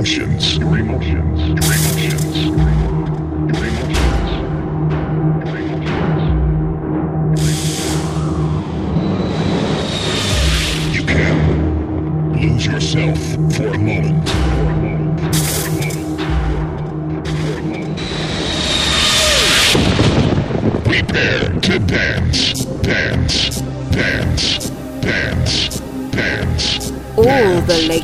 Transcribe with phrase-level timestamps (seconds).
[0.00, 0.56] emotions.
[0.56, 1.39] Your emotions.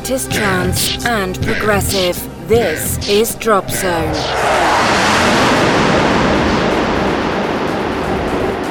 [0.09, 2.15] Latest trance and progressive.
[2.47, 4.15] This is Drop Zone.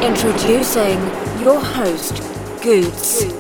[0.03, 0.99] Introducing
[1.43, 2.23] your host,
[2.63, 3.36] Goots.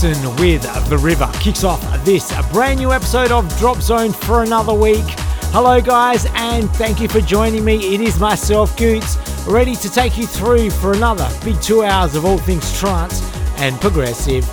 [0.00, 4.72] Braxton with The River kicks off this brand new episode of Drop Zone for another
[4.72, 5.04] week.
[5.50, 7.94] Hello, guys, and thank you for joining me.
[7.94, 9.16] It is myself, Goots,
[9.48, 13.20] ready to take you through for another big two hours of all things trance
[13.58, 14.48] and progressive.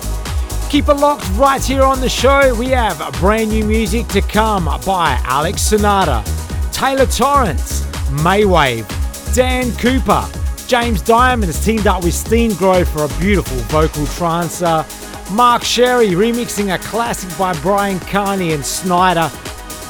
[0.68, 2.52] Keep it locked right here on the show.
[2.56, 6.24] We have brand new music to come by Alex Sonata,
[6.72, 8.84] Taylor Torrence, Maywave,
[9.32, 10.28] Dan Cooper,
[10.66, 14.84] James Diamond has teamed up with Steengrove for a beautiful vocal trancer.
[15.30, 19.30] Mark Sherry remixing a classic by Bryan Kearney and Snyder.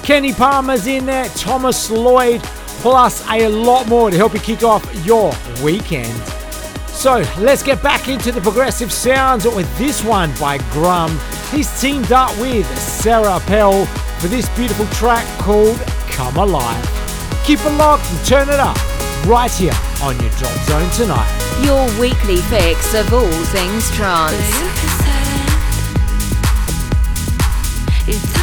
[0.02, 2.40] Kenny Palmer's in there, Thomas Lloyd,
[2.80, 6.12] plus a lot more to help you kick off your weekend.
[6.88, 11.18] So let's get back into the progressive sounds with this one by Grum.
[11.50, 13.84] He's teamed up with Sarah Pell
[14.18, 15.78] for this beautiful track called
[16.08, 16.84] Come Alive.
[17.44, 18.76] Keep it locked and turn it up
[19.26, 21.62] right here on your Drop Zone tonight.
[21.62, 24.95] Your weekly fix of all things trance.
[28.06, 28.35] You're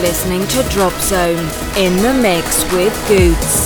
[0.00, 3.65] listening to Drop Zone in the mix with Goots.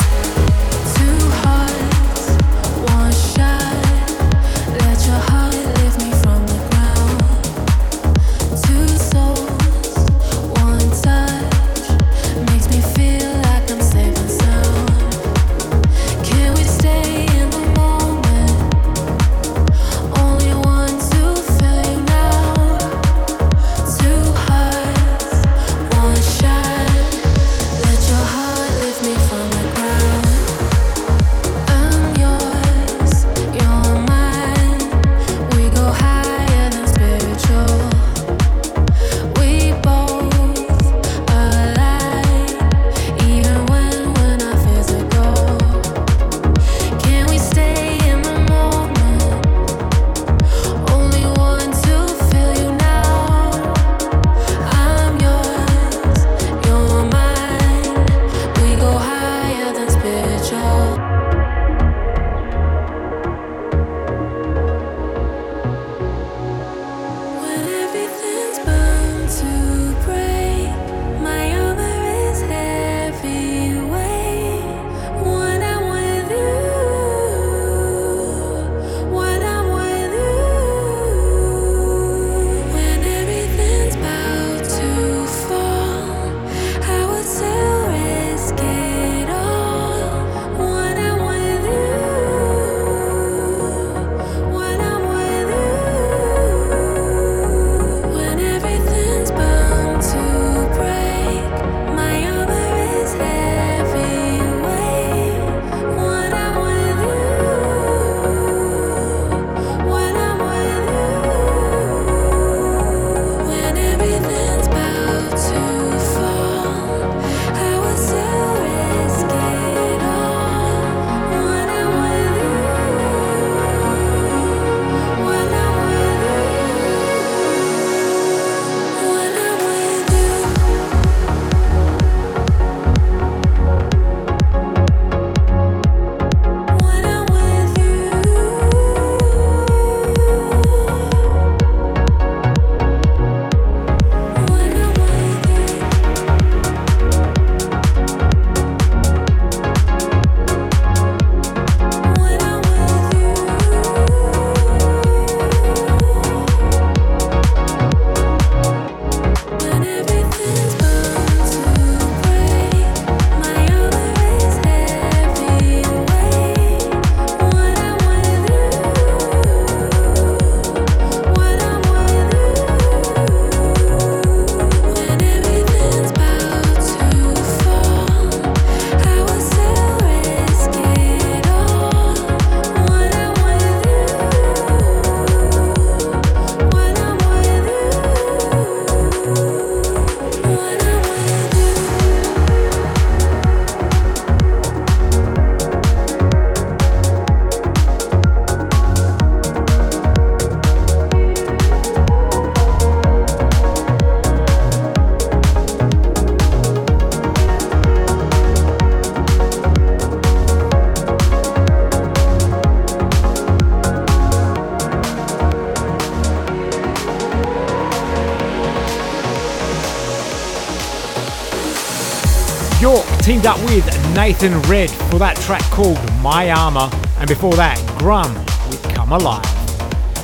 [224.20, 228.34] Nathan Red for that track called My Armor, and before that, Grum
[228.68, 229.42] with Come Alive.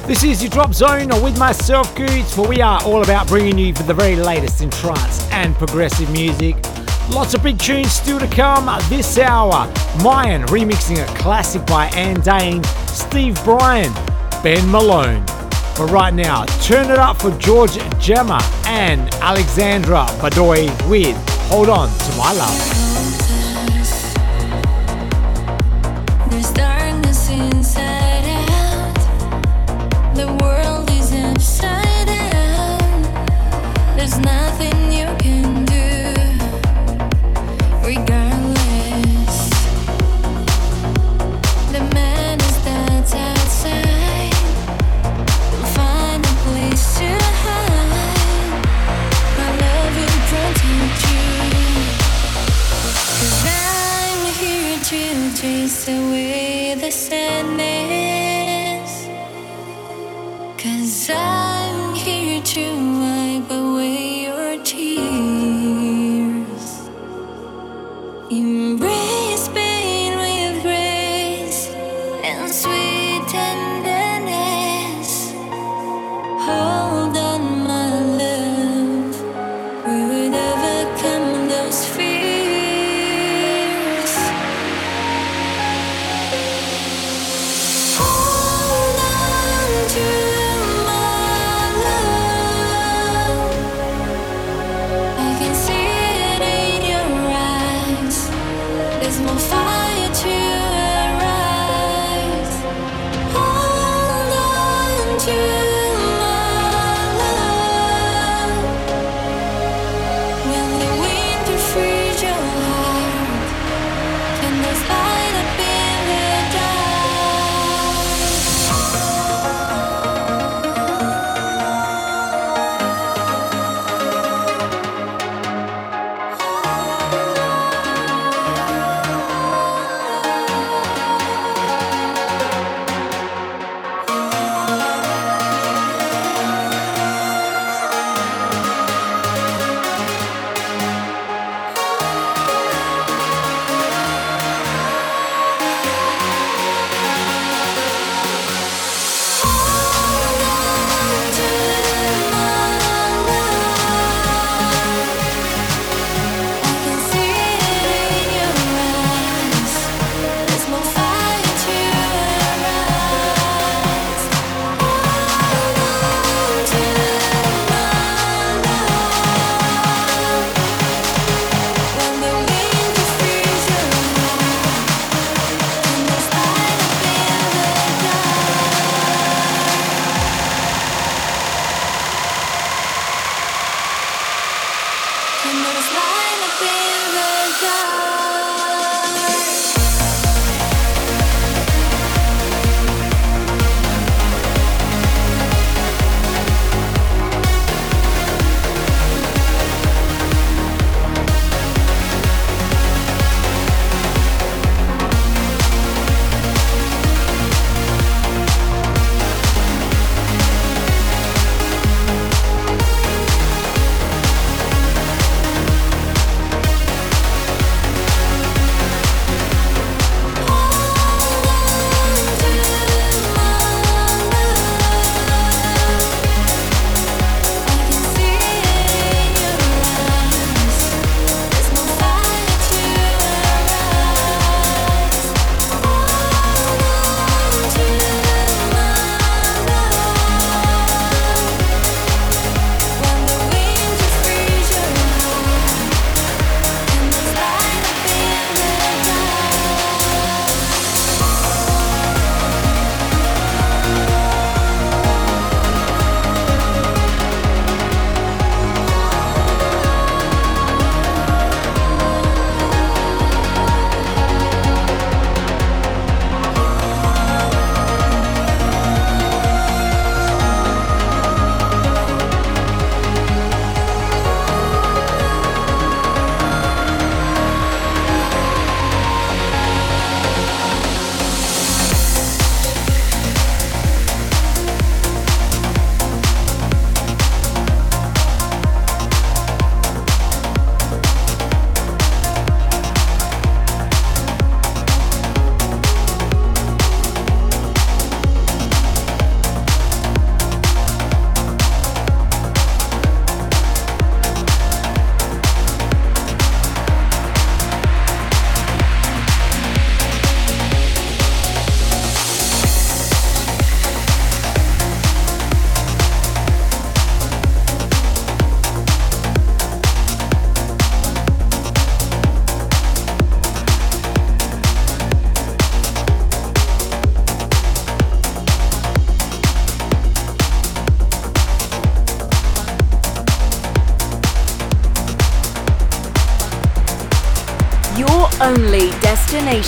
[0.07, 3.73] This is your Drop Zone with myself, Goots, where we are all about bringing you
[3.73, 6.57] the very latest in trance and progressive music.
[7.09, 9.67] Lots of big tunes still to come this hour.
[10.05, 13.95] Mayan remixing a classic by Andain, Steve Brian,
[14.43, 15.25] Ben Malone.
[15.79, 21.17] But right now, turn it up for George Gemma and Alexandra Badoi with
[21.49, 22.76] Hold On to My Love.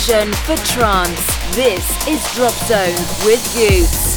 [0.09, 1.55] Destination for trance.
[1.55, 2.95] This is Drop Zone
[3.25, 4.08] with Goots.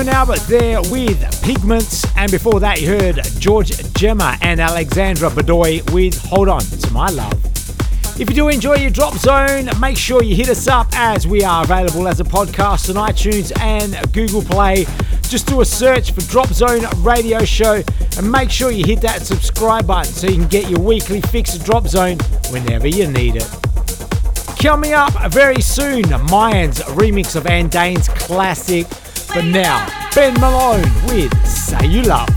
[0.00, 5.92] Kyau Albert there with Pigments, and before that you heard George Gemma and Alexandra Badoi
[5.92, 7.34] with Hold On to My Love.
[8.18, 11.44] If you do enjoy your Drop Zone, make sure you hit us up as we
[11.44, 14.86] are available as a podcast on iTunes and Google Play.
[15.28, 17.82] Just do a search for Drop Zone Radio Show
[18.16, 21.54] and make sure you hit that subscribe button so you can get your weekly fix
[21.54, 22.16] of Drop Zone
[22.50, 23.48] whenever you need it.
[24.62, 28.86] Coming up very soon, Mayans remix of Andain's classic.
[29.32, 32.29] But now, Ben Malone with Say You Love.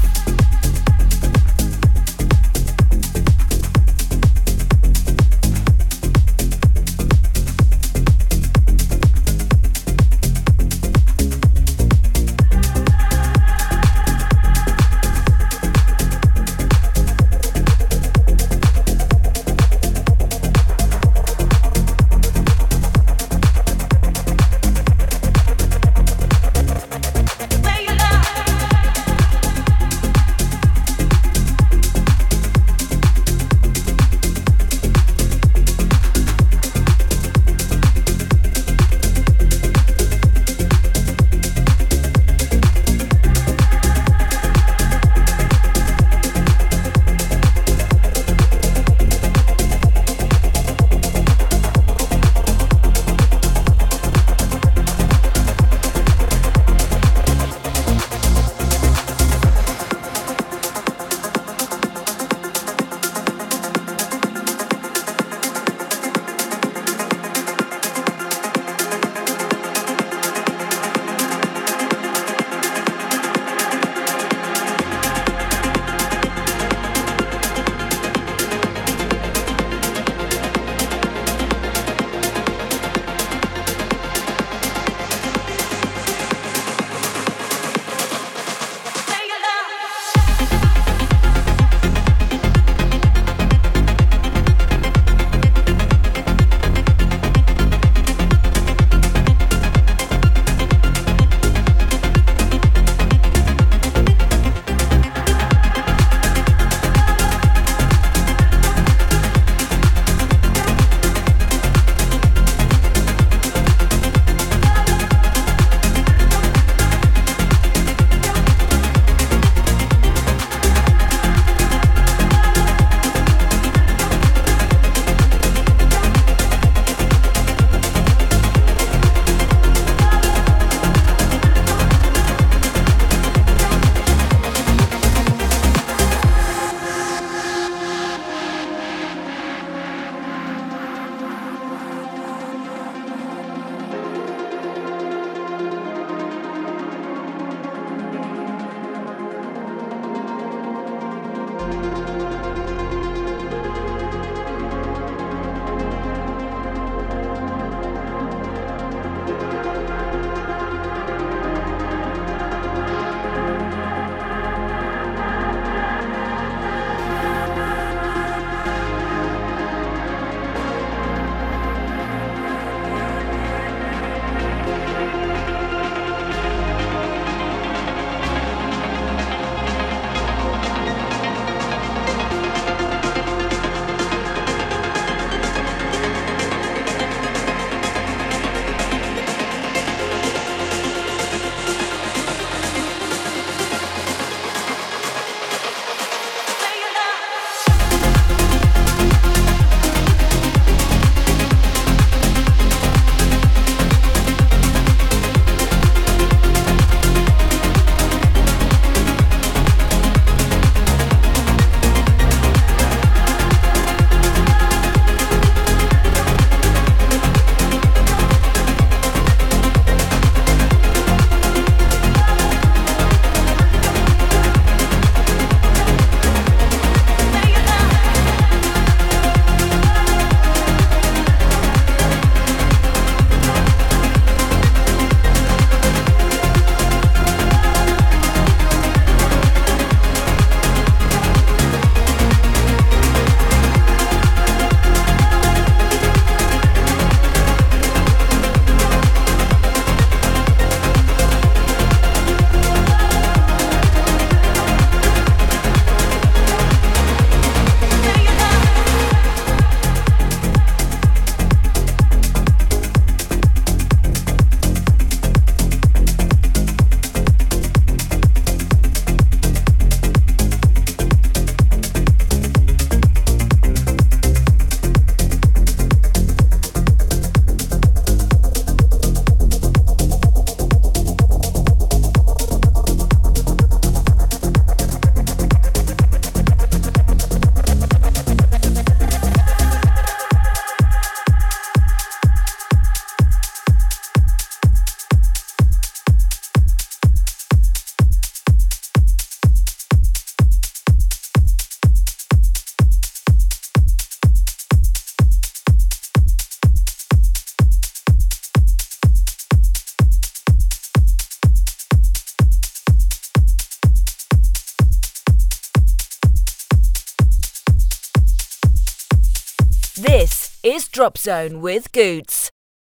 [320.93, 322.51] Drop Zone with Goots.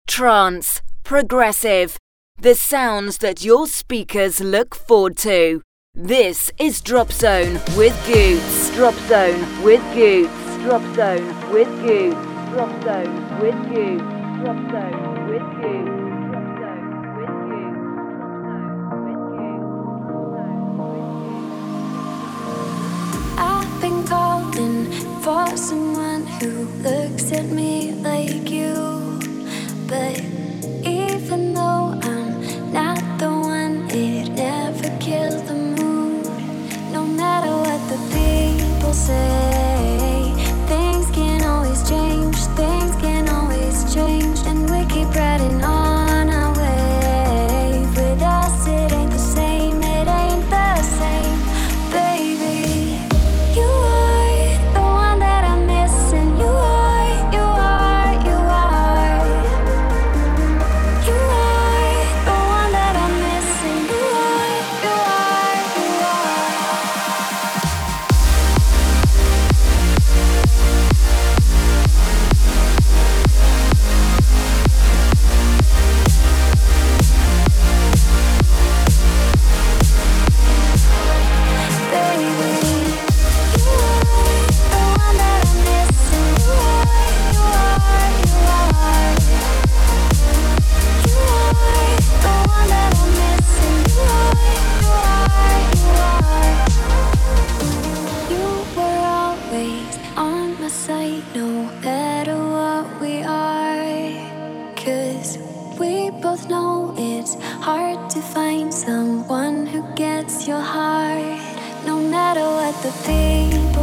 [0.06, 1.98] Trance, progressive,
[2.38, 5.62] the sounds that your speakers look forward to.
[5.94, 8.76] This is Drop Zone with Goots.
[8.76, 10.30] Drop Zone with Goots.
[10.62, 12.20] Drop Zone with Goots.
[12.52, 14.04] Drop Zone with Goots.
[14.44, 15.85] Drop Zone with Goots.
[25.58, 29.20] Someone who looks at me like you.
[29.88, 30.20] But
[30.86, 36.26] even though I'm not the one, it never kills the mood.
[36.92, 40.34] No matter what the people say,
[40.68, 45.85] things can always change, things can always change, and we keep riding on.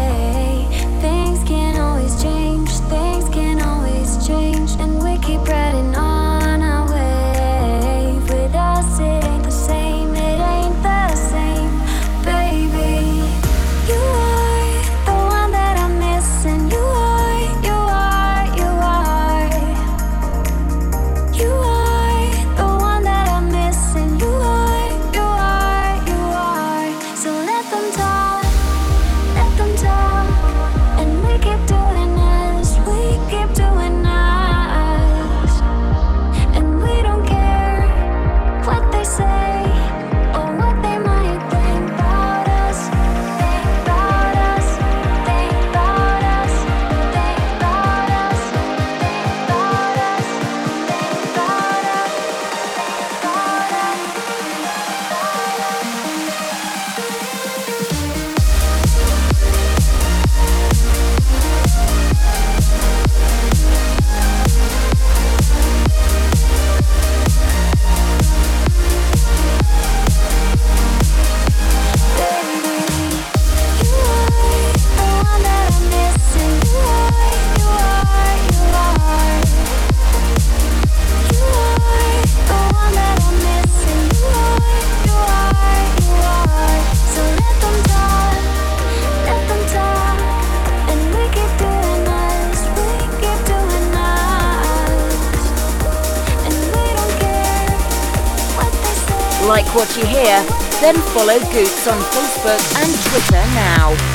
[100.86, 104.15] then follow Goots on Facebook and Twitter now.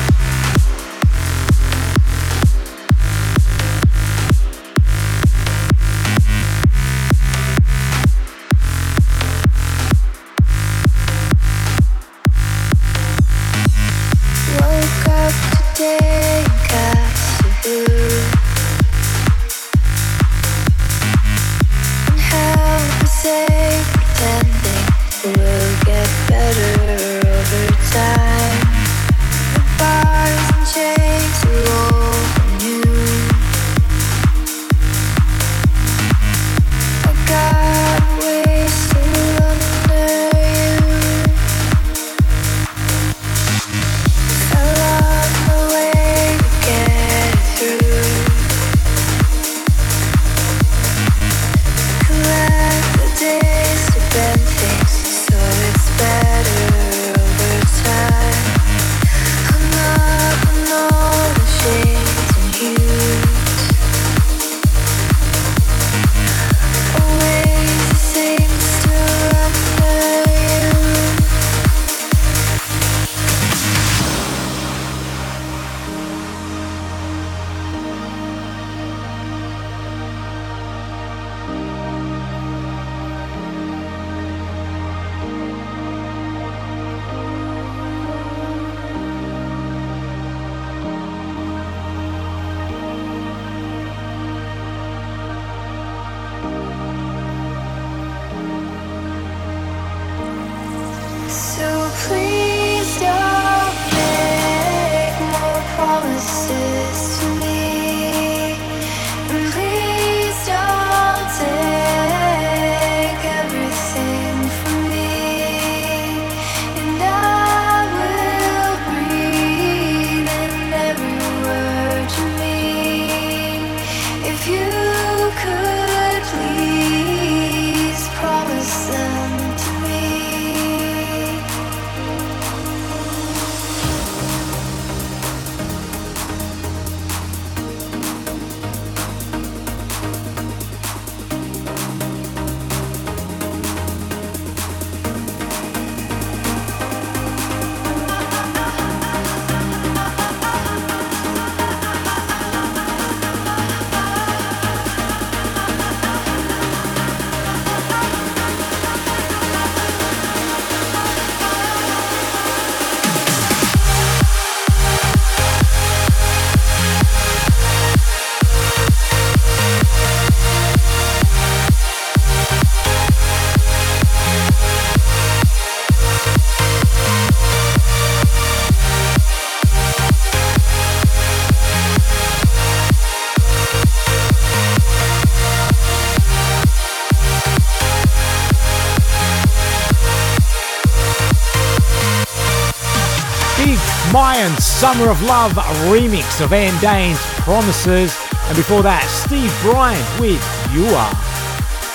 [194.41, 195.51] And Summer of Love
[195.93, 198.17] remix of Andain's Promises.
[198.49, 200.41] And before that, Steve Brian with
[200.73, 201.13] You Are.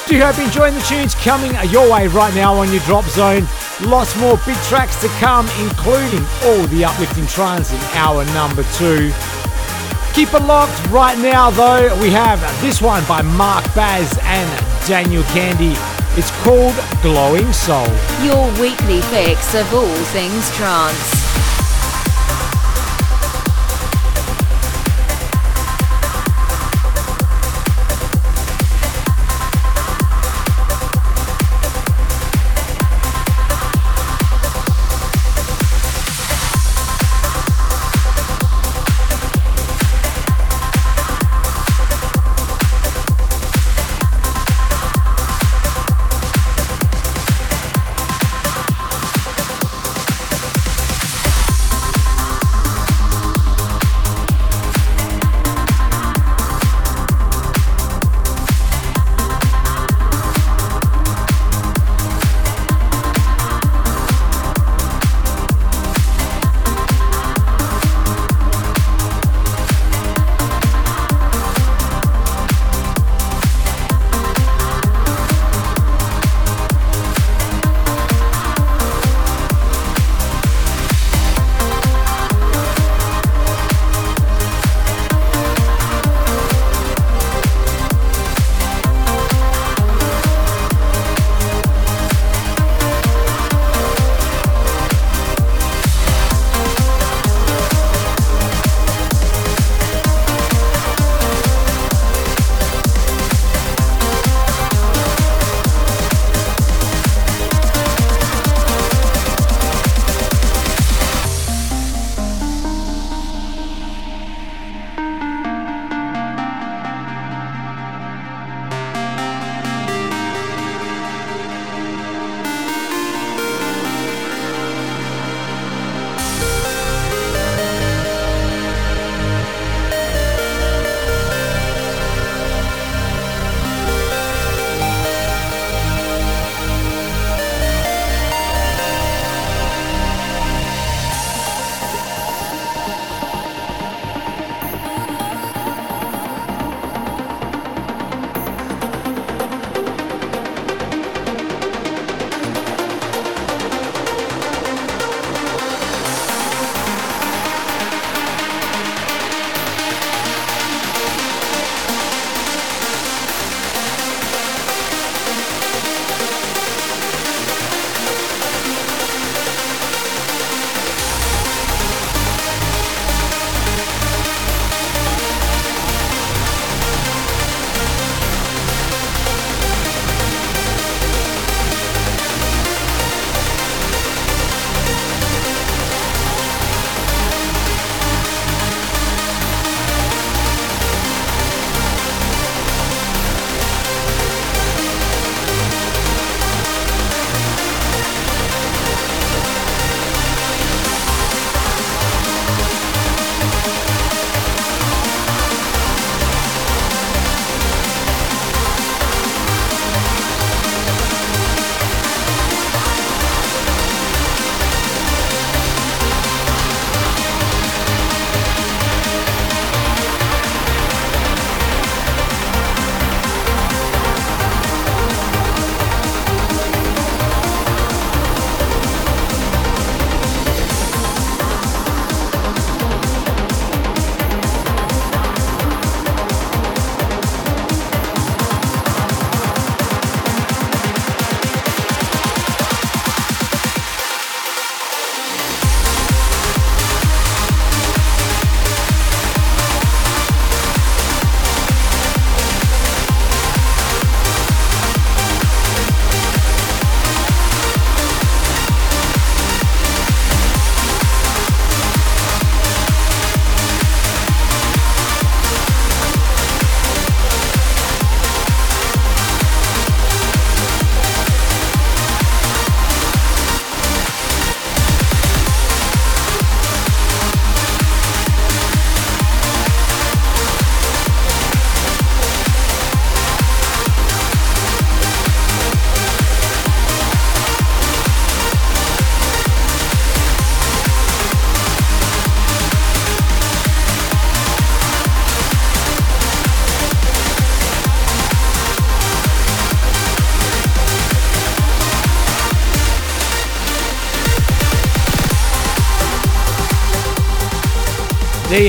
[0.07, 3.49] Do hope you're enjoying the tunes coming your way right now on your drop zone.
[3.83, 9.11] Lots more big tracks to come, including all the uplifting trance in hour number two.
[10.15, 11.91] Keep it locked right now, though.
[12.01, 14.47] We have this one by Mark Baz and
[14.87, 15.75] Daniel Kandi.
[16.15, 17.91] It's called Glowing Soul.
[18.23, 21.26] Your weekly fix of all things trance.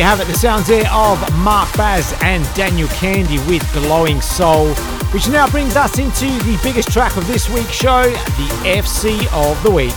[0.07, 4.73] Have it, the sounds there of Mark Baz and Daniel Kandi with Glowing Soul,
[5.11, 9.61] which now brings us into the biggest track of this week's show, the FC of
[9.63, 9.93] the Week.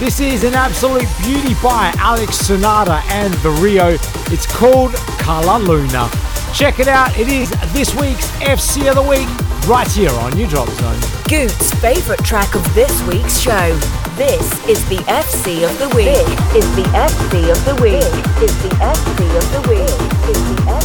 [0.00, 3.90] This is an absolute beauty by Alex Sonata and the Rio.
[4.32, 6.10] It's called Color Luna.
[6.52, 9.28] Check it out, it is this week's FC of the Week,
[9.68, 11.00] right here on your Drop Zone.
[11.28, 14.03] Goot's favourite track of this week's show.
[14.16, 16.06] This is the FC of the week.
[16.06, 17.98] This is the FC of the week.
[18.38, 19.90] This is the FC of the week.
[20.30, 20.83] Is the FC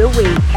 [0.00, 0.49] the week.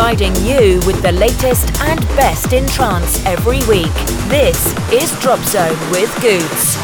[0.00, 3.92] Providing you with the latest and best in trance every week.
[4.30, 6.79] This is Drop Zone with Goots.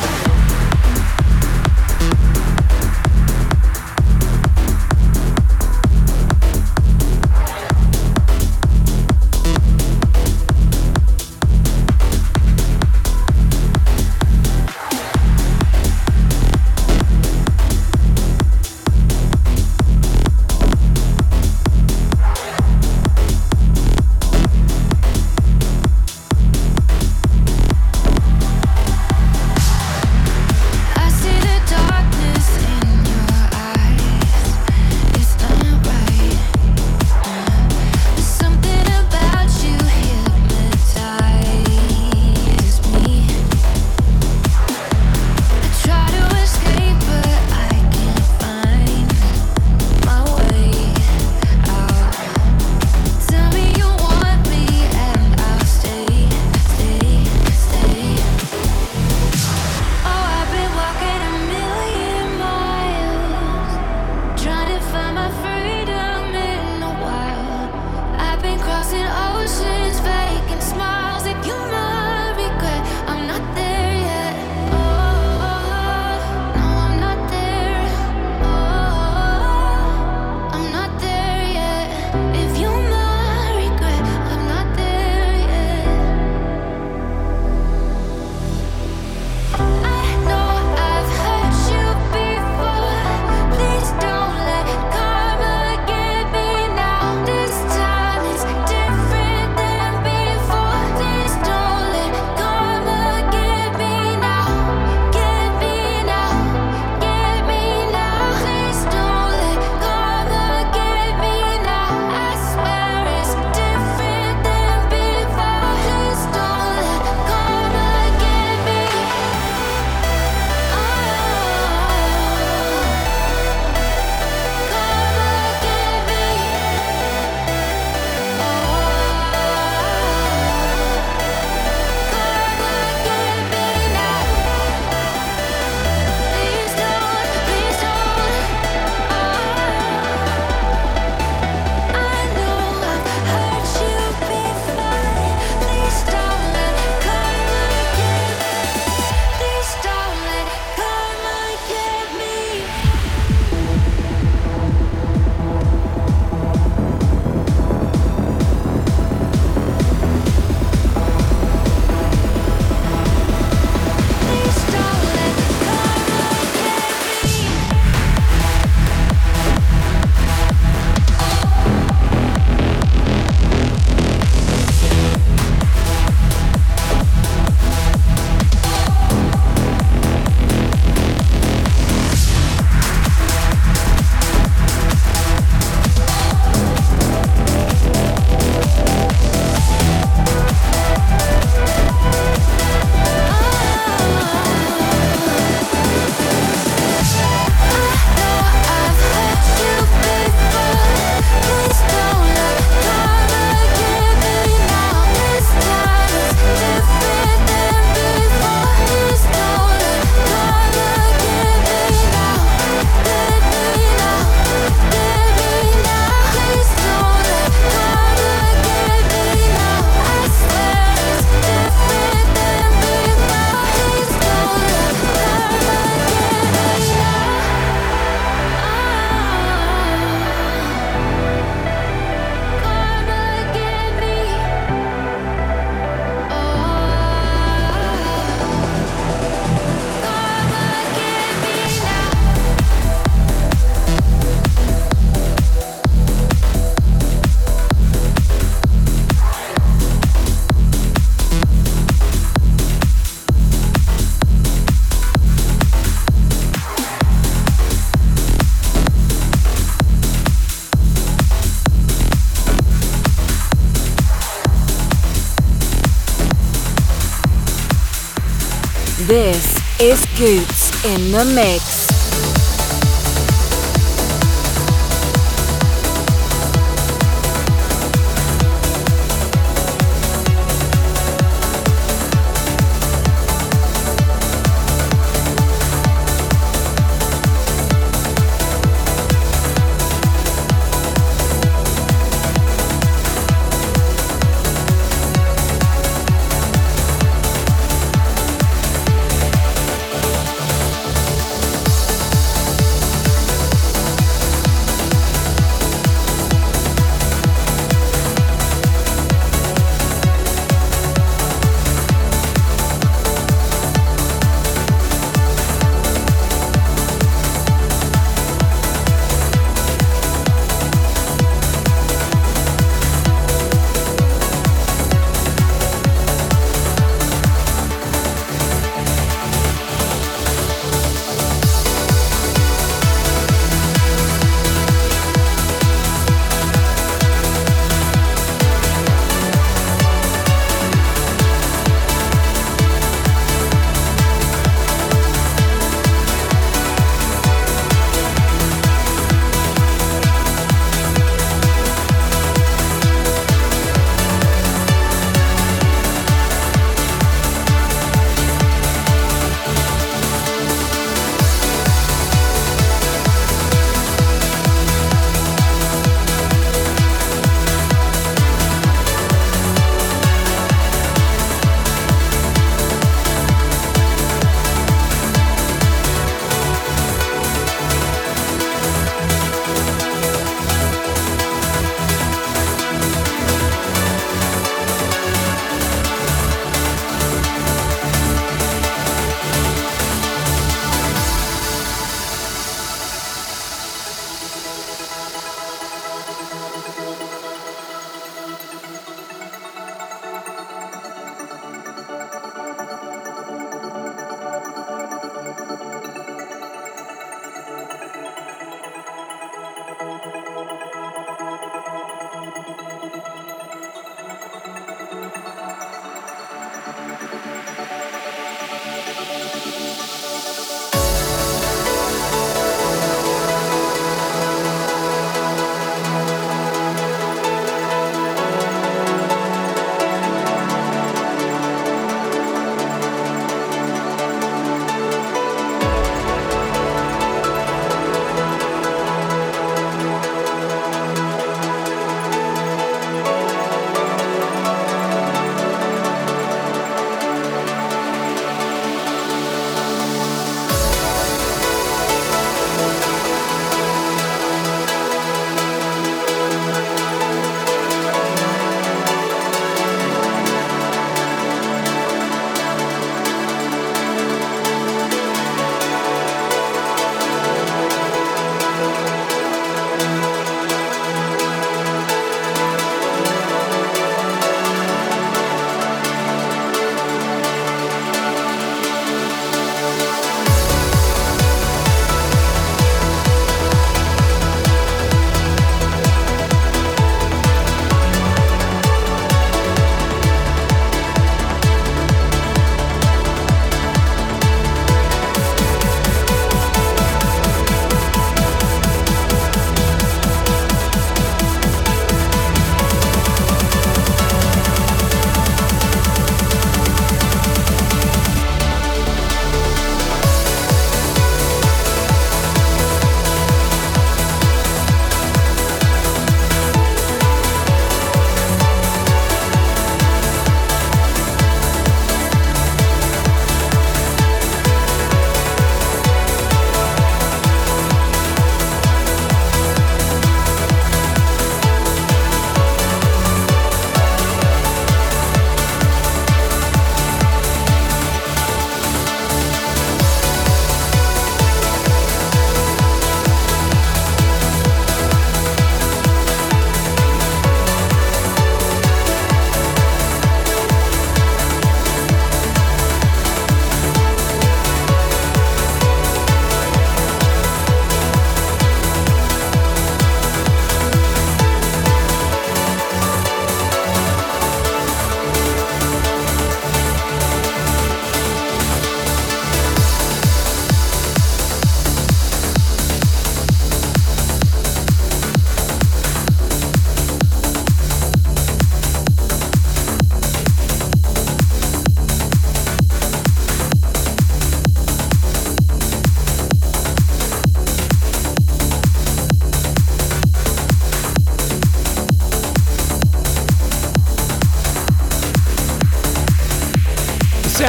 [270.86, 271.65] In the Mix.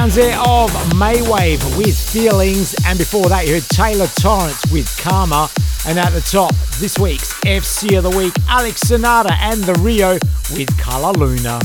[0.07, 5.49] Sounds there of Maywave with Feelings, and before that you heard Taylor Torrence with Karma,
[5.85, 10.13] and at the top this week's FC of the Week, Alex Sonata and the Rio
[10.55, 11.59] with Color Luna.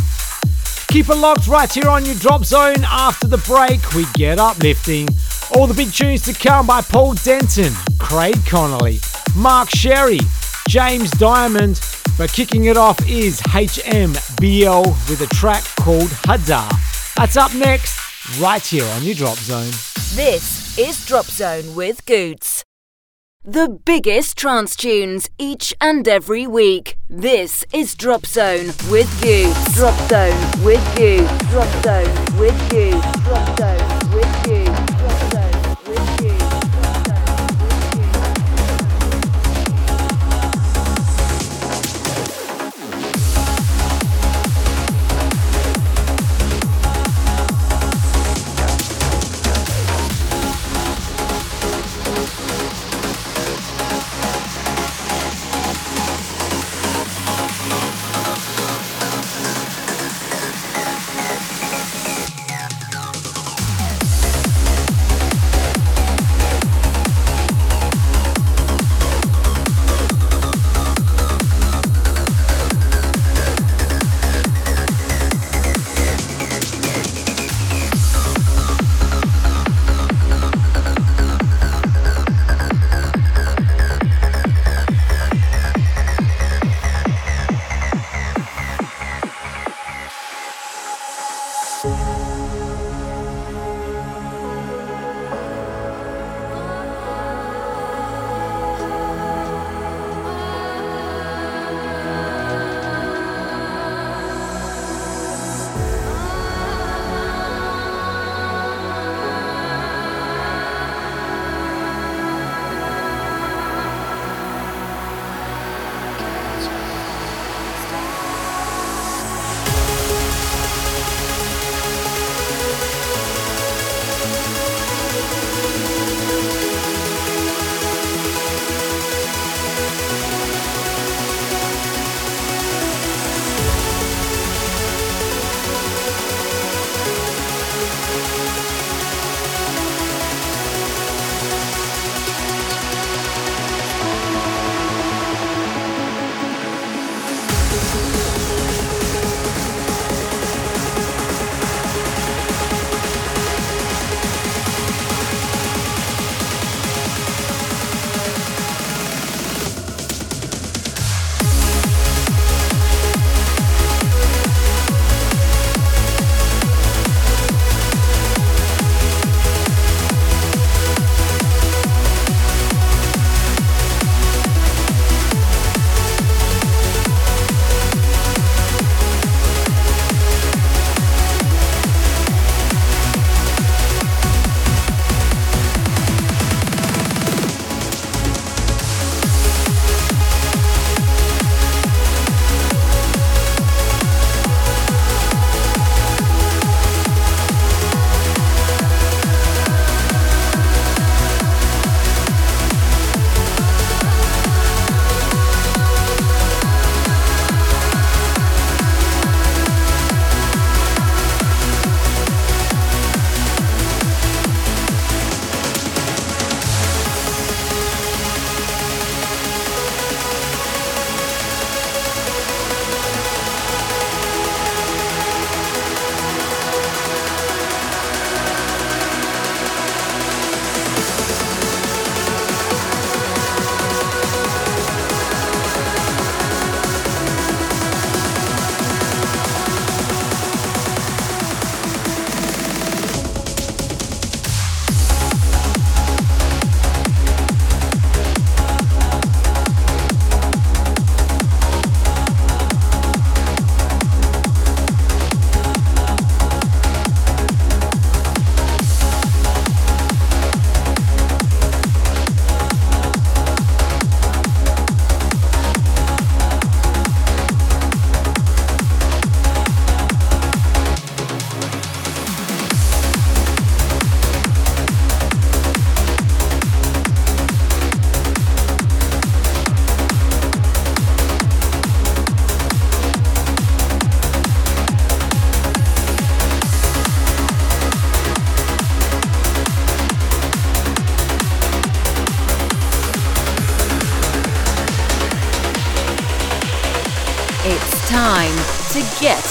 [0.88, 2.82] Keep it locked right here on your drop zone.
[2.82, 5.06] After the break, we get uplifting.
[5.54, 8.98] All the big tunes to come by Paul Denton, Craig Connolly,
[9.36, 10.18] Mark Sherry,
[10.68, 11.80] James Diamond.
[12.18, 16.68] But kicking it off is HMBL with a track called Hadar.
[17.14, 17.91] That's up next,
[18.38, 19.70] right here on your Drop Zone.
[20.14, 22.64] This is Drop Zone with Goots.
[23.44, 26.96] The biggest trance tunes each and every week.
[27.08, 29.74] This is Drop Zone with Goots.
[29.74, 31.50] Drop Zone with Goots.
[31.50, 33.22] Drop Zone with Goots.
[33.22, 34.61] Drop Zone with Goots.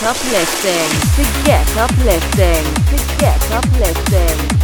[0.03, 4.60] Uplifting, to get uplifting, to get uplifting,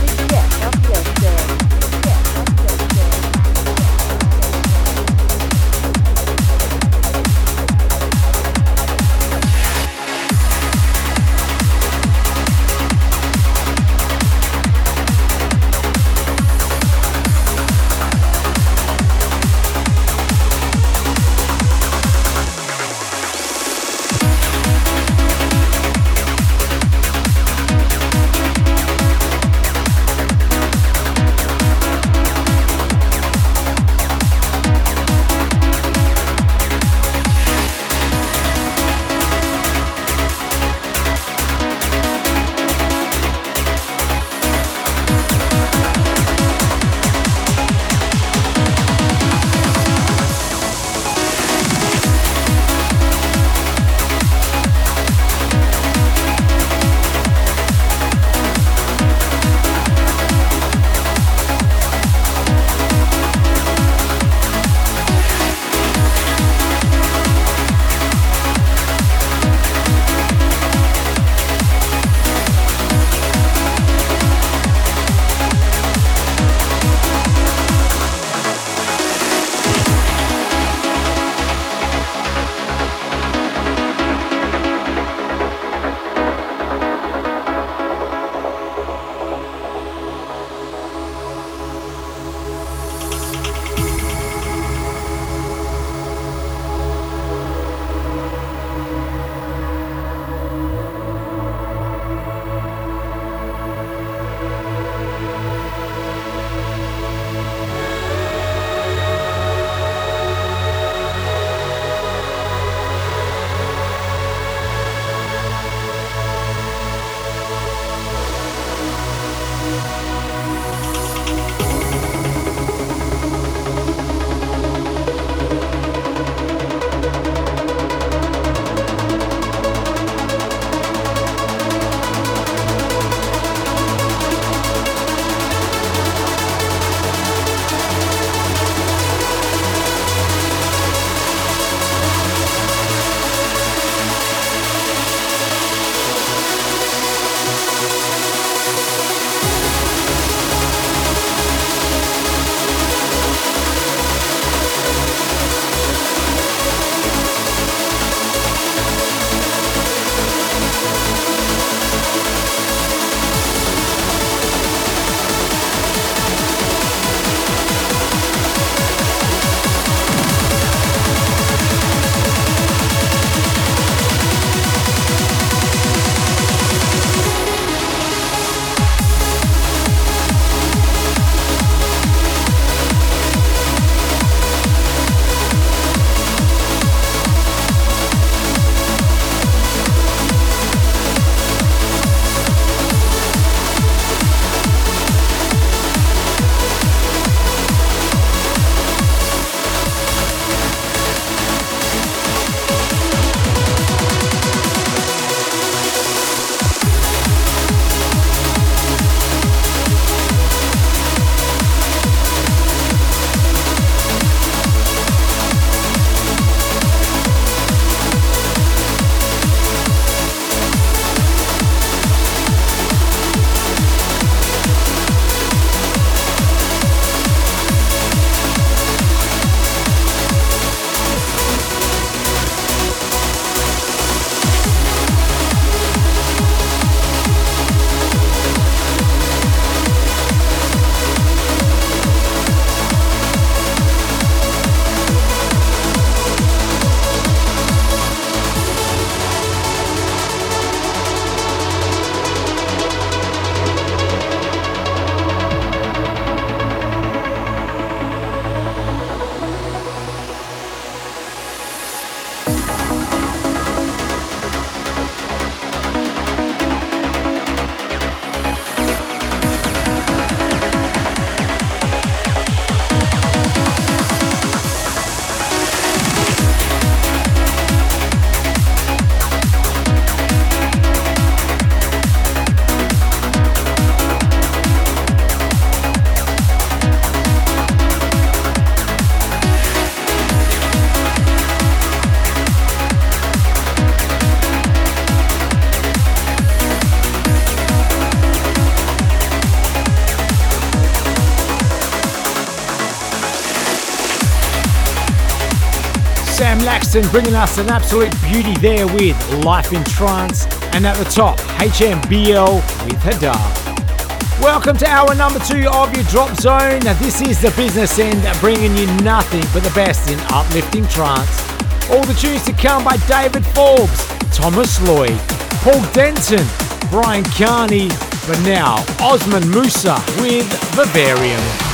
[306.87, 311.37] Braxton bringing us an absolute beauty there with Life in Trance, and at the top,
[311.59, 314.41] HMBL with Hadar.
[314.41, 316.79] Welcome to hour number two of your Drop Zone.
[316.99, 321.41] This is the business end, bringing you nothing but the best in uplifting trance.
[321.89, 325.17] All the tunes to come by David Forbes, Thomas Lloyd,
[325.63, 326.45] Paul Denton,
[326.89, 327.89] Bryan Kearney,
[328.27, 331.66] but now Osman Musa with Vivarium.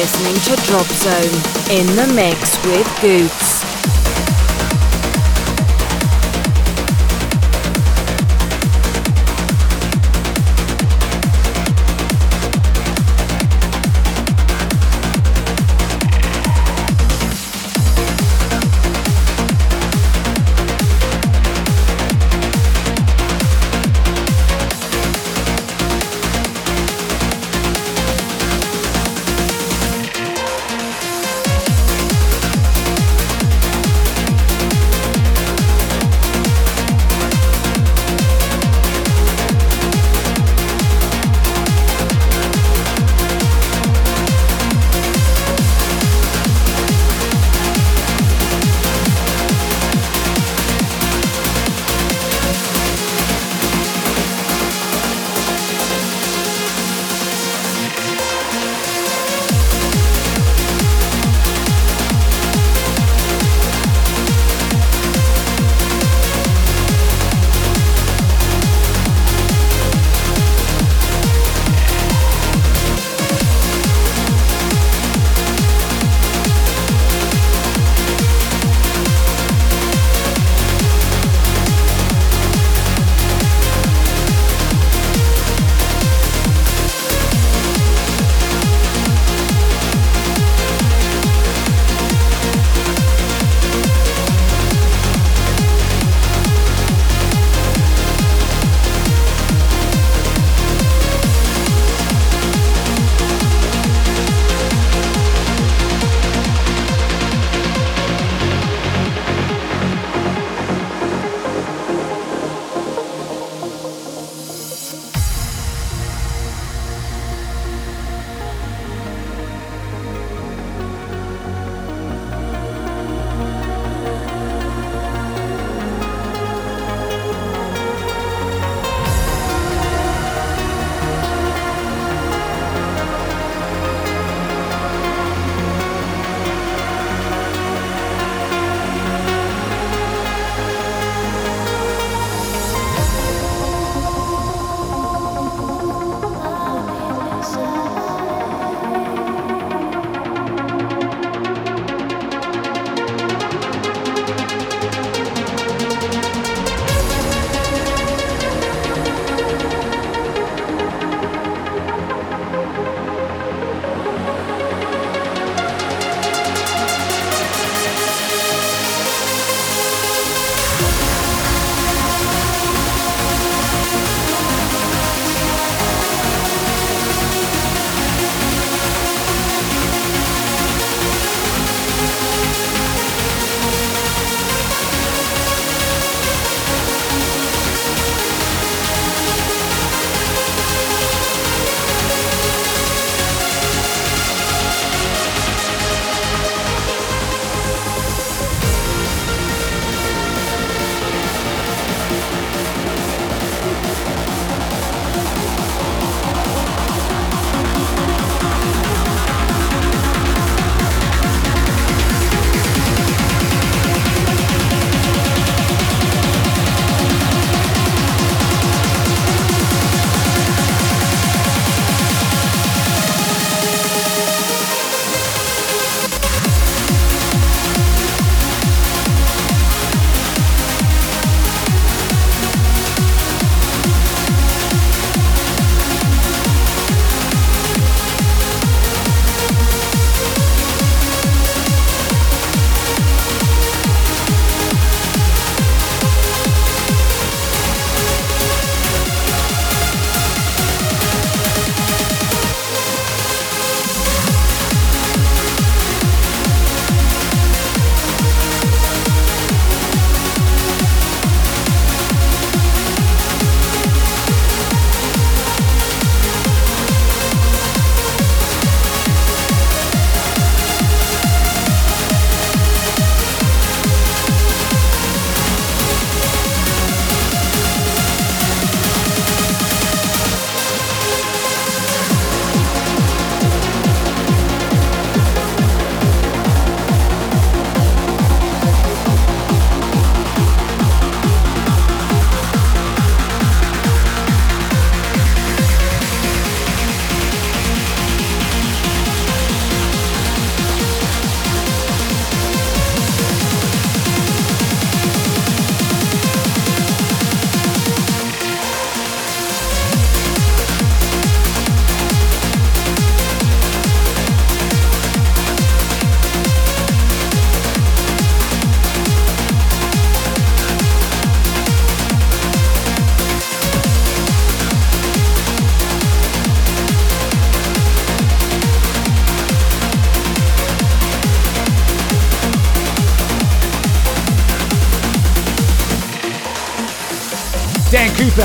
[0.00, 3.59] Listening to Drop Zone in the mix with Goots.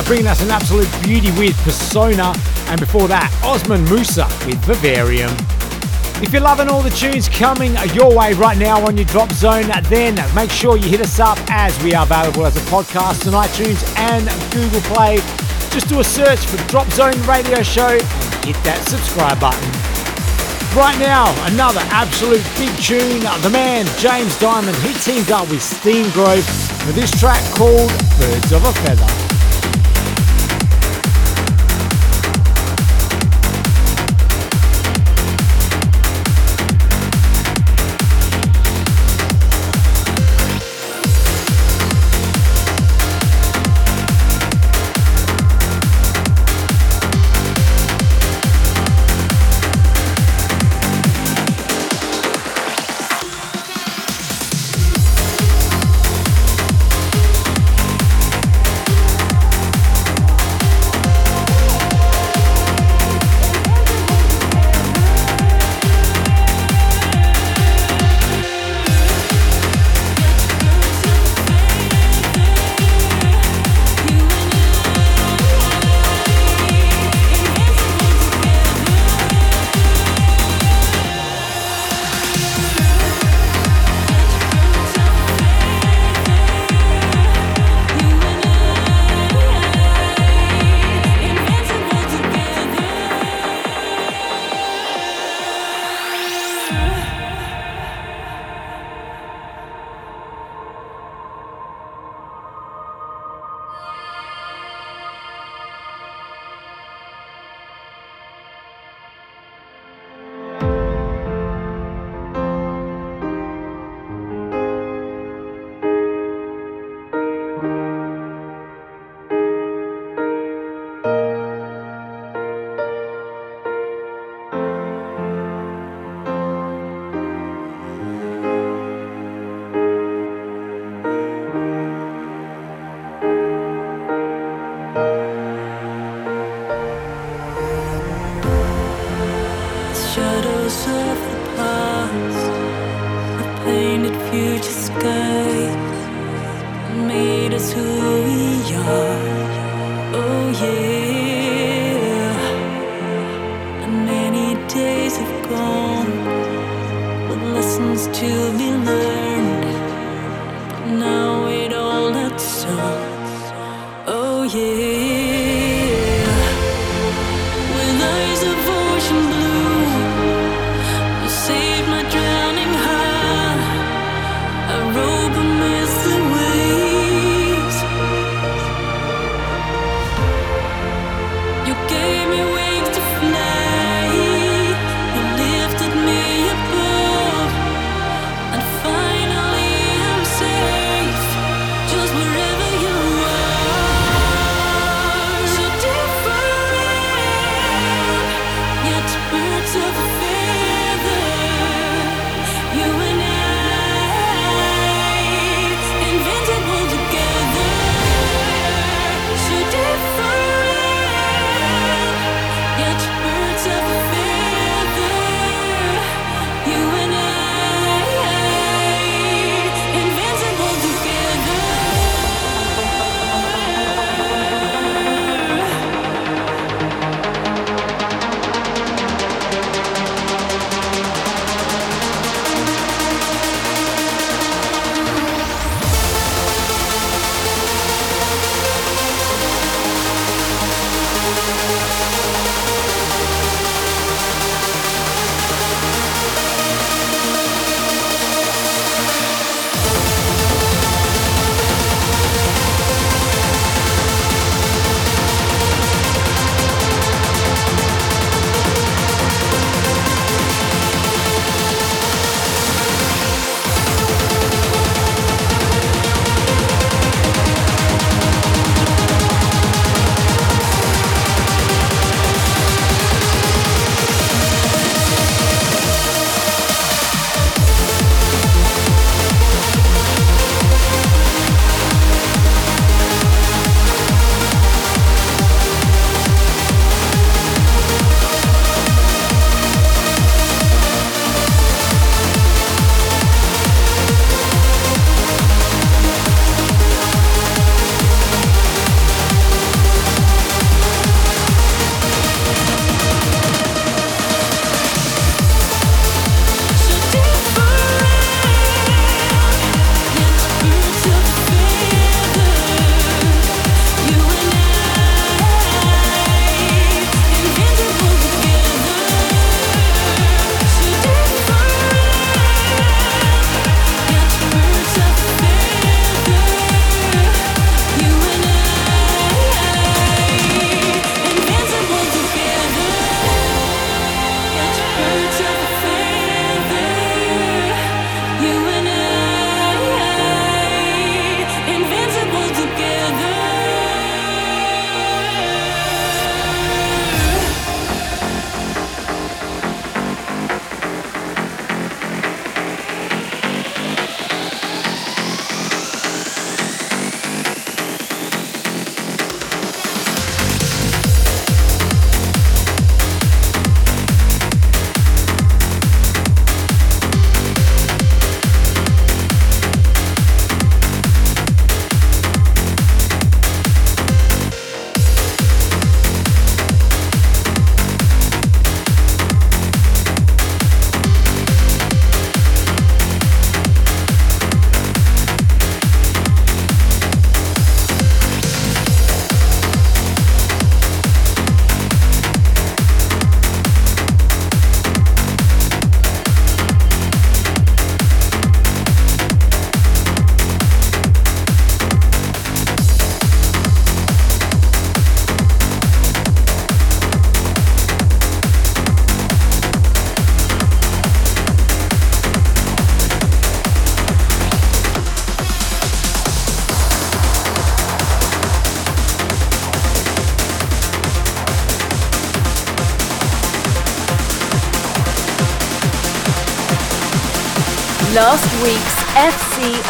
[0.04, 2.34] Bringing us an absolute beauty with Persona,
[2.68, 5.32] and before that, Osman Musa with Vivarium.
[6.22, 9.66] If you're loving all the tunes coming your way right now on your Drop Zone,
[9.90, 13.34] then make sure you hit us up as we are available as a podcast on
[13.34, 15.18] iTunes and Google Play.
[15.72, 19.70] Just do a search for Drop Zone Radio Show and hit that subscribe button.
[20.78, 23.24] Right now, another absolute big tune.
[23.42, 26.46] The man, James Dymond, he teamed up with Steam Grove
[26.86, 27.90] for this track called
[28.20, 29.15] Birds of a Feather.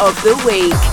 [0.06, 0.85] Of the Week.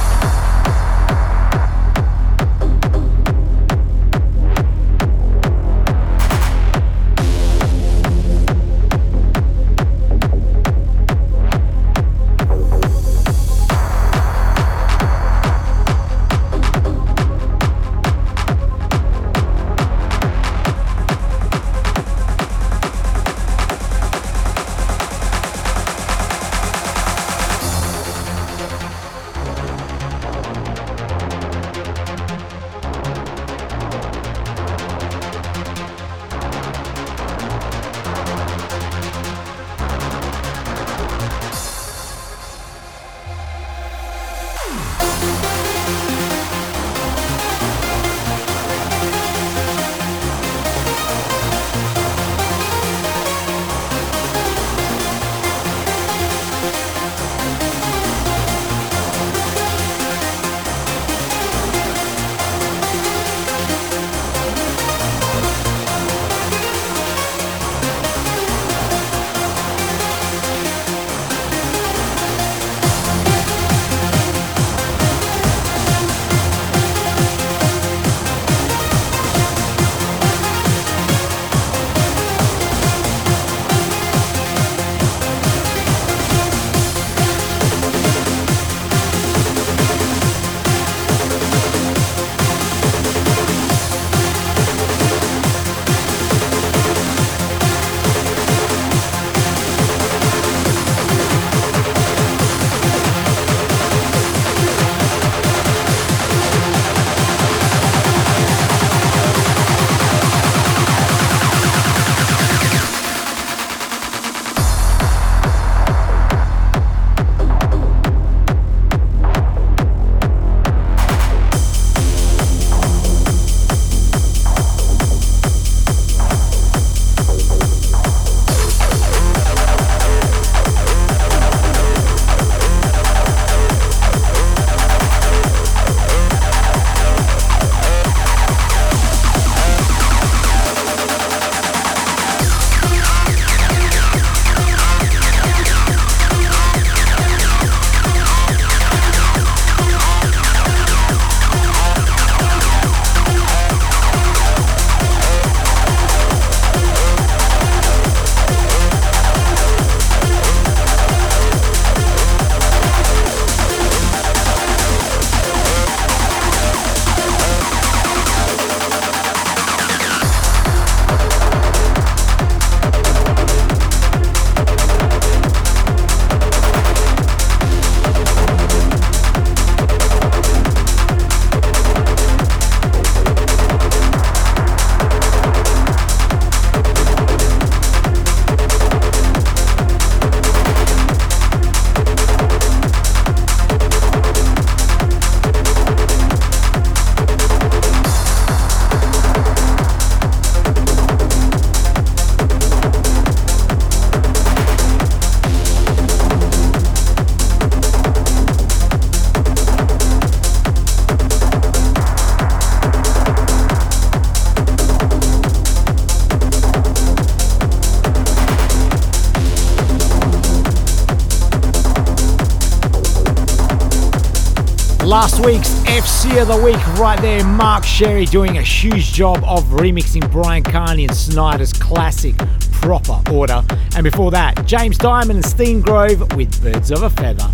[226.04, 227.46] Of the week right there.
[227.46, 232.36] Mark Sherry doing a huge job of remixing Bryan Kearney and Sneijder's classic
[232.82, 233.64] Proper Order.
[233.96, 237.50] And before that, James Dymond and Steen Grove with Birds of a Feather.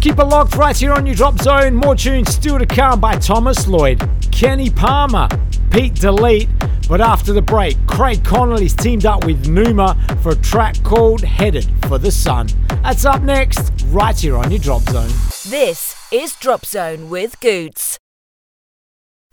[0.00, 1.76] Keep it locked right here on your drop zone.
[1.76, 5.28] More tunes still to come by Thomas Lloyd, Kenny Palmer,
[5.70, 6.48] Pete Delete.
[6.88, 11.66] But after the break, Craig Connelly's teamed up with Numa for a track called Headed
[11.86, 12.48] for the Sun.
[12.82, 15.12] That's up next, right here on your drop zone.
[15.48, 15.83] This
[16.14, 17.98] is Drop Zone with Goots.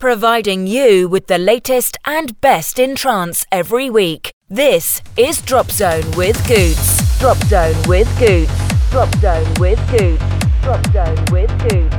[0.00, 4.32] Providing you with the latest and best in trance every week.
[4.50, 7.20] This is Drop Zone with Goots.
[7.20, 8.50] Drop Zone with Goots.
[8.90, 10.24] Drop Zone with Goots.
[10.62, 11.91] Drop Zone with Goots.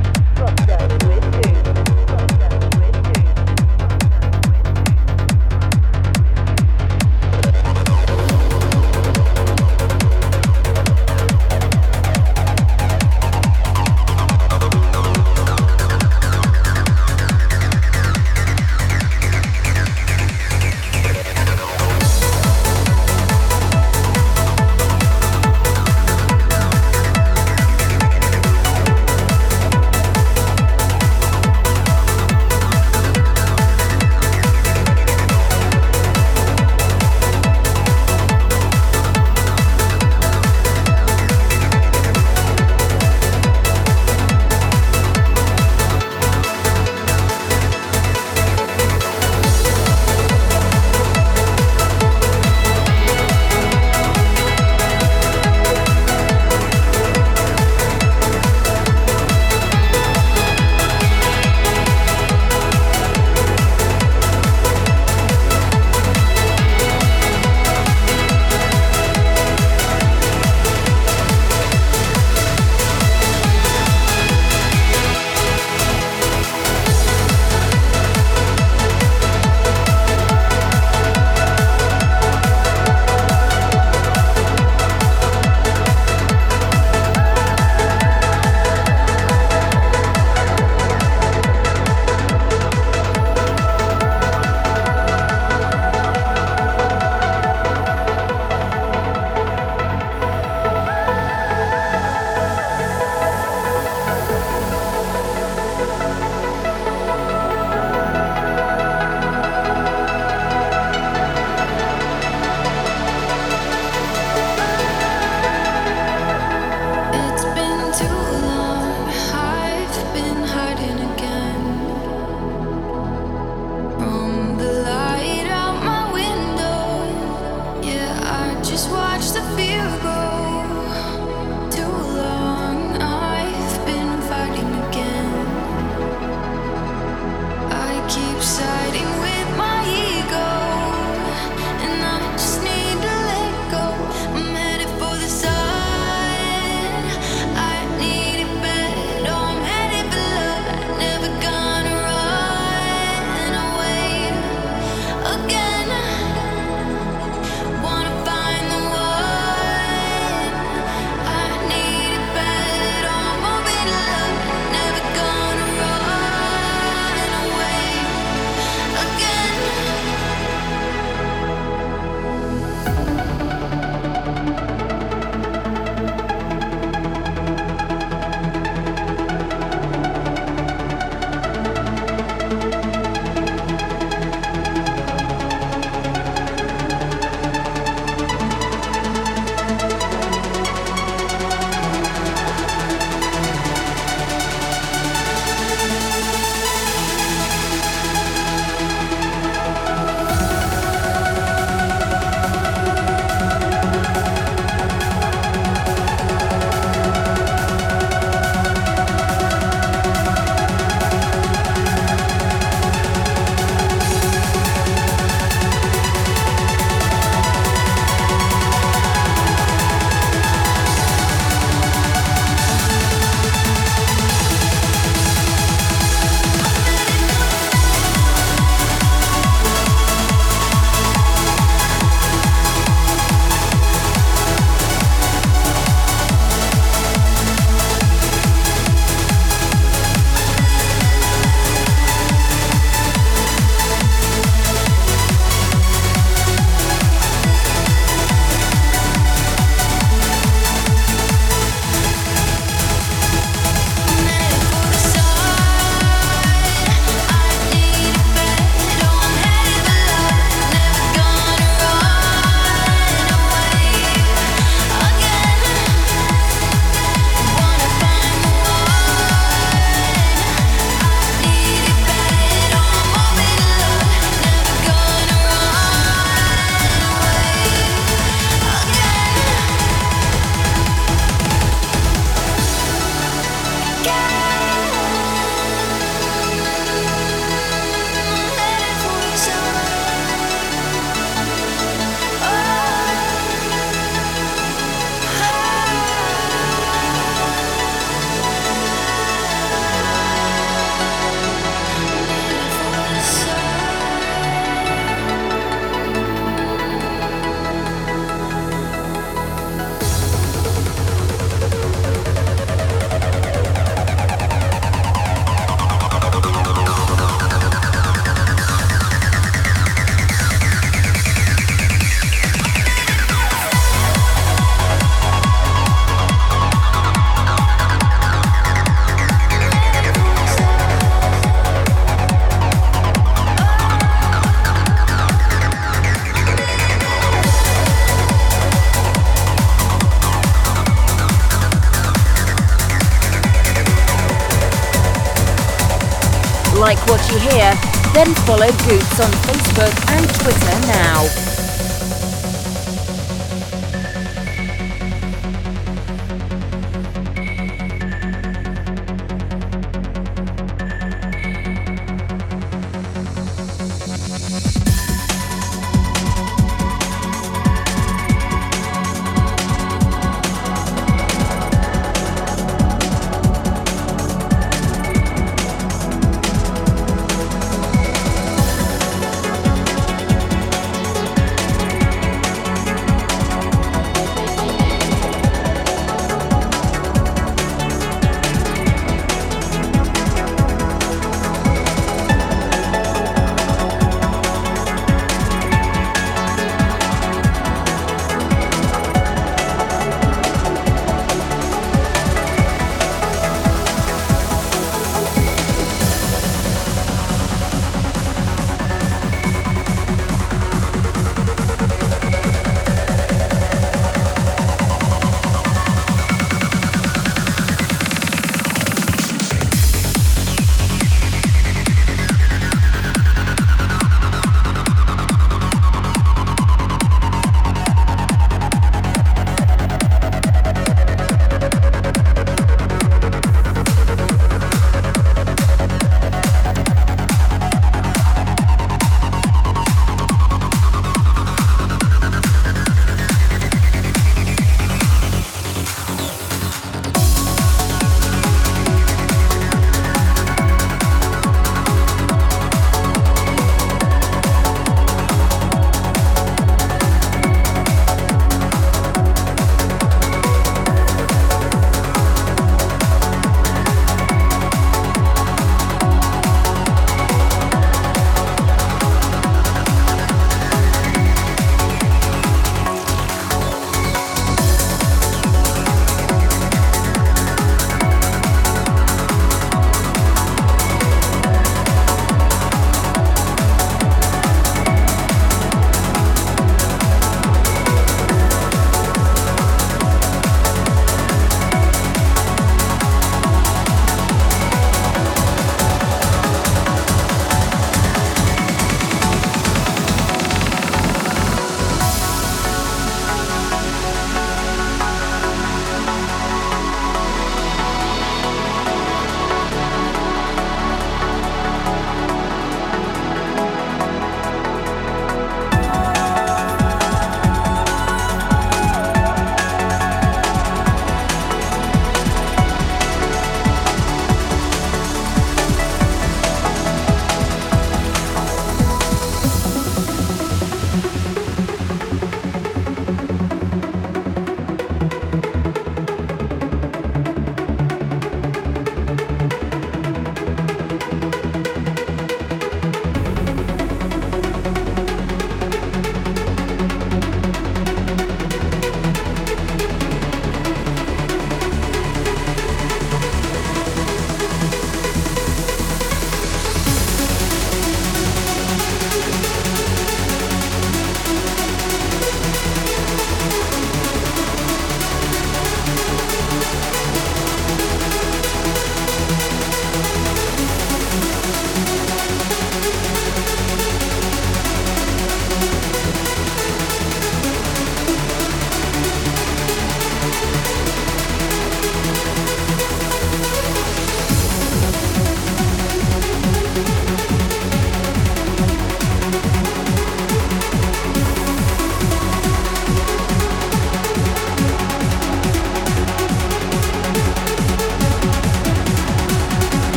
[348.56, 349.43] Follow Goots on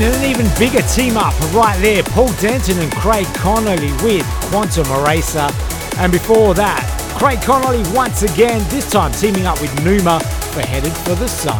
[0.00, 2.02] and an even bigger team up right there.
[2.02, 5.48] Paul Denton and Craig Connolly with Quantum Eraser.
[5.98, 6.84] And before that,
[7.18, 10.20] Craig Connolly once again, this time teaming up with Numa
[10.52, 11.58] for Headed for the Sun.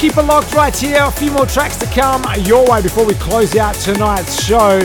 [0.00, 3.14] Keep it locked right here, a few more tracks to come your way before we
[3.14, 4.80] close out tonight's show.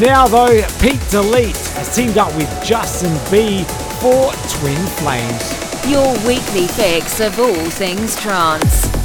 [0.00, 3.64] Now, though, Pete Delete has teamed up with Justin B
[4.00, 5.86] for Twin Flames.
[5.86, 8.97] Your weekly fix of all things trance.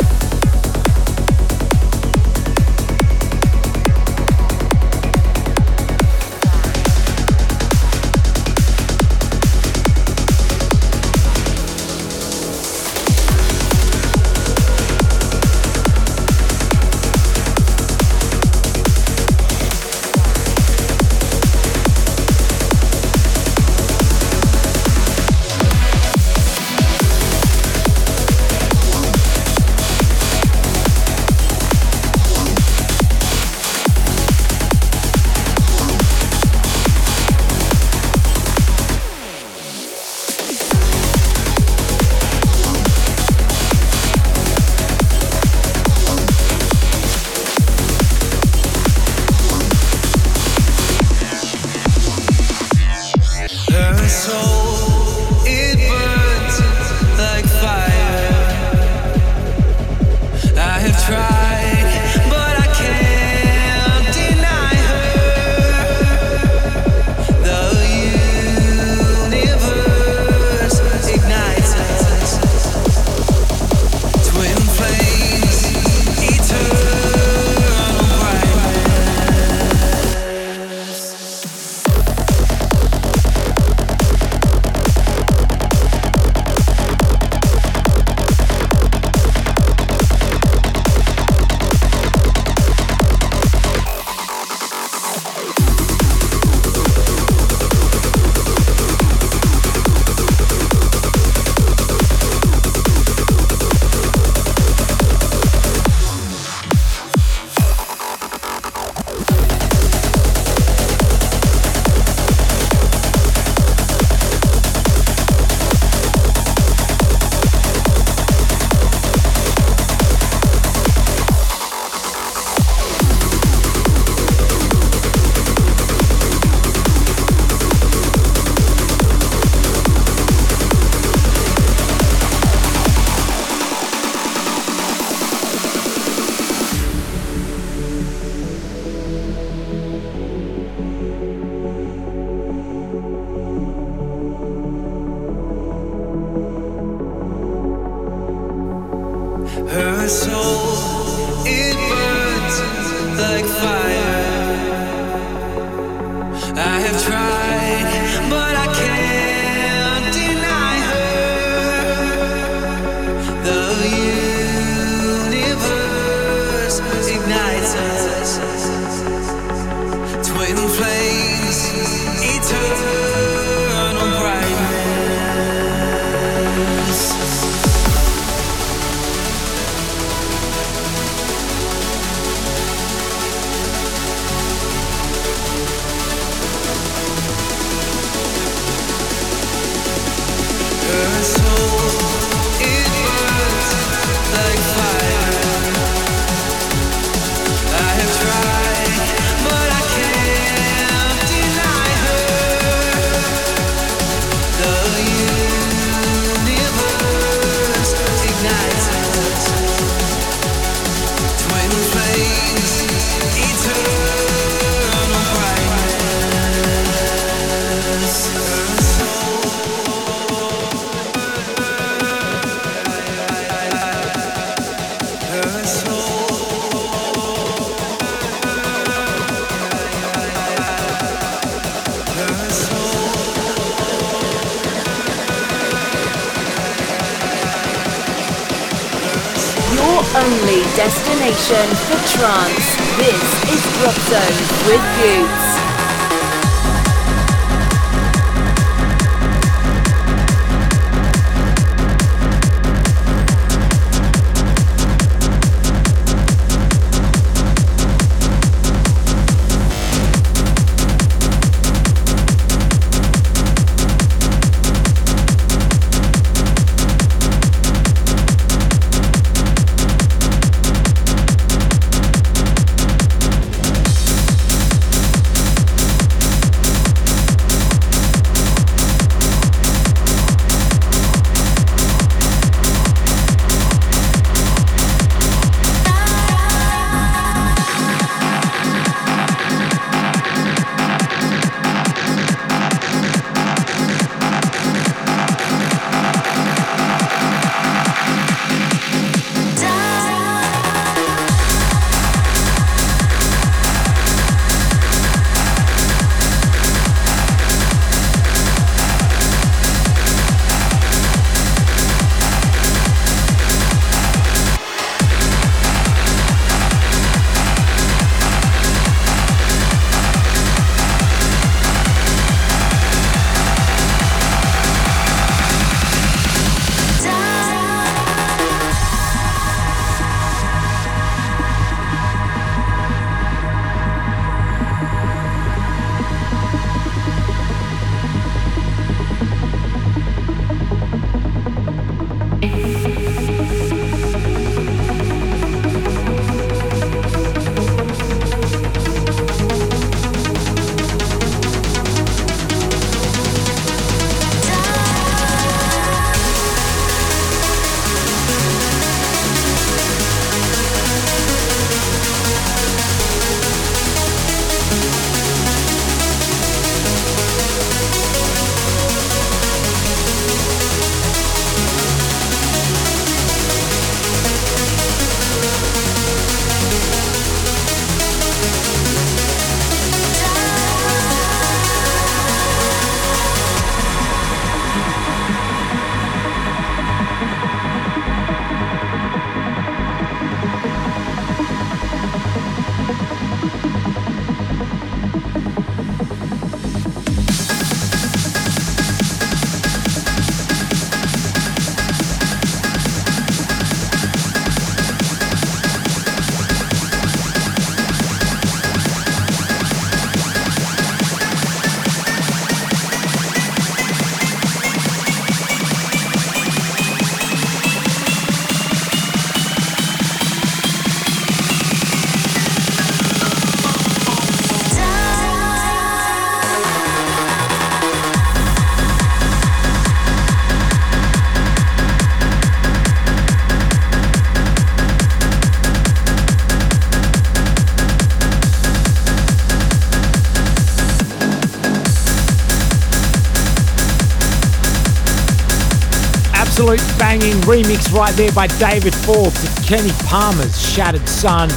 [447.44, 451.50] Remix right there by David Forbes of Kenny Palmer's Shattered Sun.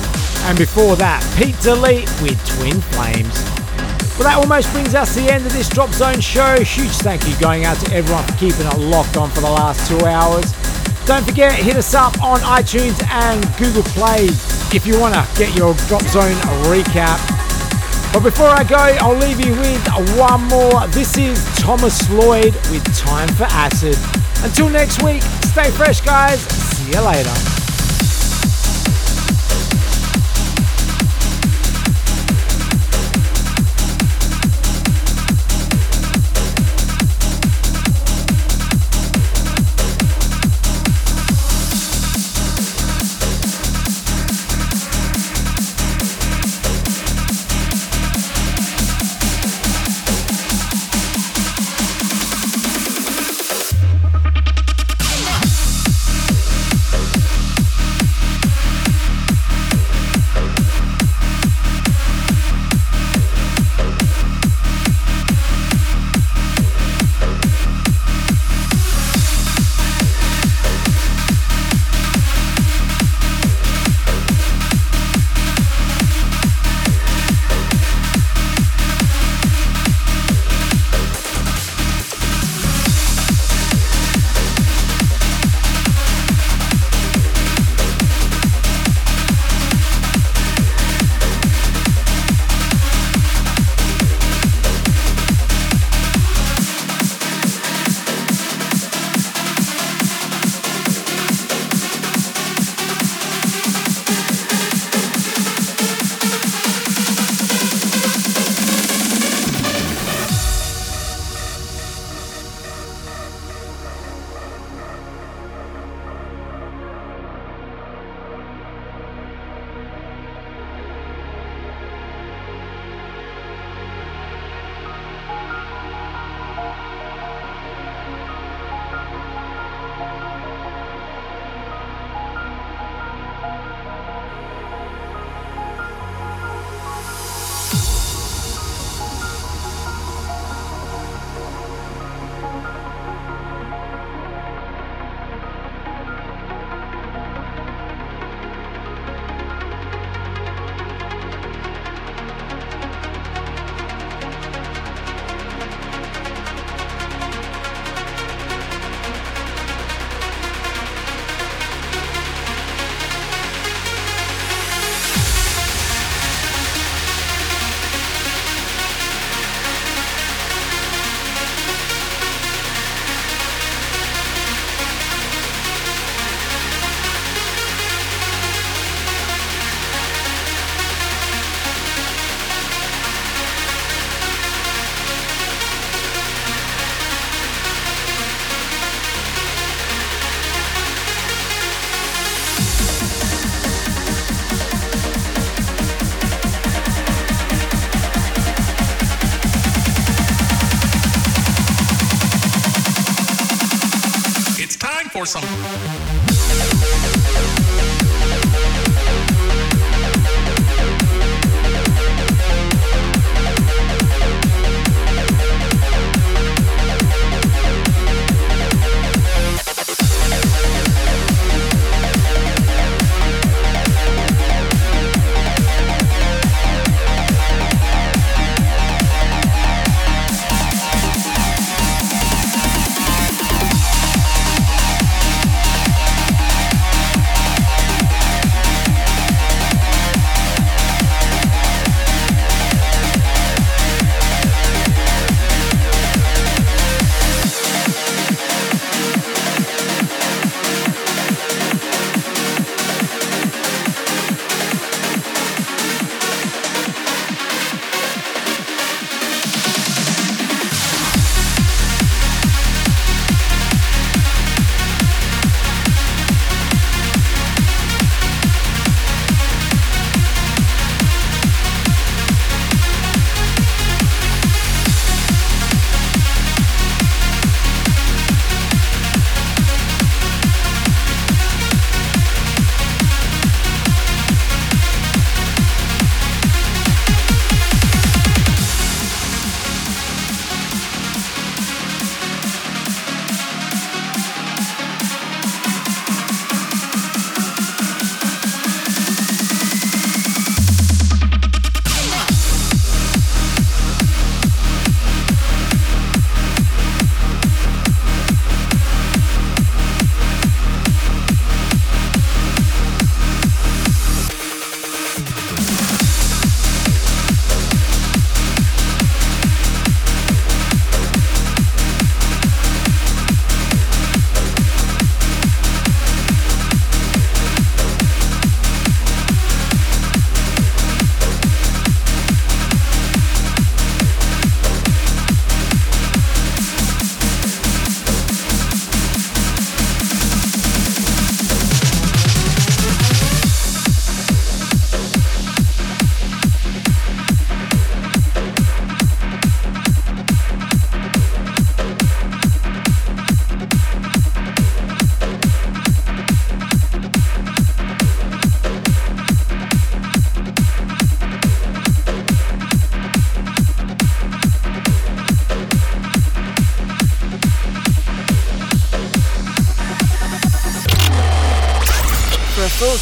[0.46, 3.34] And before that, Pete Delete with Twin Flames.
[4.18, 6.58] Well, that almost brings us to the end of this Drop Zone show.
[6.60, 9.88] Huge thank you going out to everyone for keeping it locked on for the last
[9.88, 10.52] two hours.
[11.04, 14.26] Don't forget, hit us up on iTunes and Google Play
[14.74, 16.34] if you want to get your Drop Zone
[16.66, 17.20] recap.
[18.12, 20.86] But before I go, I'll leave you with one more.
[20.88, 23.96] This is Thomas Lloyd with Time for Acid.
[24.42, 25.22] Until next week,
[25.56, 26.40] stay fresh, guys.
[26.42, 27.55] See you later.